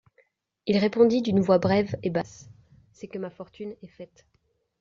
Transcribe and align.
Il 0.65 0.79
répondit 0.79 1.21
d'une 1.21 1.41
voix 1.41 1.59
brève 1.59 1.95
et 2.01 2.09
basse: 2.09 2.49
C'est 2.91 3.05
que 3.07 3.19
ma 3.19 3.29
fortune 3.29 3.75
est 3.83 3.87
faite. 3.87 4.25